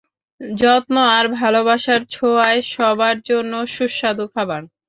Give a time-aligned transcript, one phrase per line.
[0.57, 4.61] যত্ন আর ভালোবাসার ছোঁয়ায়, সবার জন্য সুস্বাদু খাবার।